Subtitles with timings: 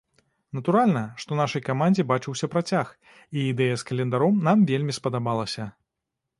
[0.59, 2.87] Натуральна, што нашай камандзе бачыўся працяг,
[3.37, 5.73] і ідэя з календаром нам вельмі спадабалася.